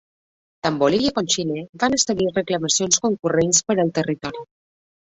[0.67, 4.47] Tant Bolívia com Xile van establir reclamacions concurrents per al territori.